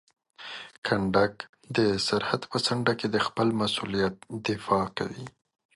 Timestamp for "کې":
2.99-3.07